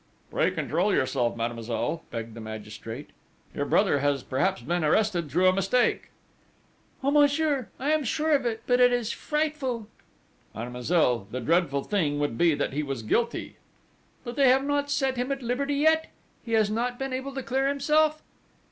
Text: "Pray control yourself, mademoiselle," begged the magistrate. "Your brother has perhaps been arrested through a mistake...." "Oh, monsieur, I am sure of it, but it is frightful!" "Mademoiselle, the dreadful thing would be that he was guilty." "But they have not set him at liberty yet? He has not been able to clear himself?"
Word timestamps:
"Pray 0.31 0.49
control 0.49 0.91
yourself, 0.91 1.37
mademoiselle," 1.37 2.01
begged 2.09 2.33
the 2.33 2.41
magistrate. 2.41 3.11
"Your 3.53 3.65
brother 3.65 3.99
has 3.99 4.23
perhaps 4.23 4.63
been 4.63 4.83
arrested 4.83 5.29
through 5.29 5.45
a 5.47 5.53
mistake...." 5.53 6.09
"Oh, 7.03 7.11
monsieur, 7.11 7.67
I 7.79 7.91
am 7.91 8.03
sure 8.03 8.31
of 8.33 8.43
it, 8.43 8.63
but 8.65 8.79
it 8.79 8.91
is 8.91 9.11
frightful!" 9.11 9.85
"Mademoiselle, 10.55 11.27
the 11.29 11.39
dreadful 11.39 11.83
thing 11.83 12.17
would 12.17 12.35
be 12.35 12.55
that 12.55 12.73
he 12.73 12.81
was 12.81 13.03
guilty." 13.03 13.57
"But 14.23 14.37
they 14.37 14.49
have 14.49 14.63
not 14.63 14.89
set 14.89 15.17
him 15.17 15.31
at 15.31 15.43
liberty 15.43 15.75
yet? 15.75 16.07
He 16.43 16.53
has 16.53 16.71
not 16.71 16.97
been 16.97 17.13
able 17.13 17.35
to 17.35 17.43
clear 17.43 17.67
himself?" 17.67 18.23